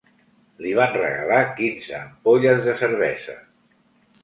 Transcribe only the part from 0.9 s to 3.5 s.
regalar quinze ampolles de cervesa